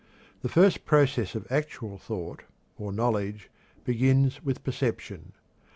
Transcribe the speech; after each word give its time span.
The 0.41 0.49
first 0.49 0.83
process 0.83 1.35
of 1.35 1.45
actual 1.51 1.99
thought, 1.99 2.41
or 2.75 2.91
knowledge, 2.91 3.51
begins 3.83 4.43
with 4.43 4.63
perception. 4.63 5.33